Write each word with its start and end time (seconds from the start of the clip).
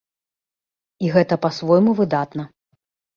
І 1.05 1.11
гэта 1.15 1.37
па-свойму 1.43 1.91
выдатна. 1.99 2.43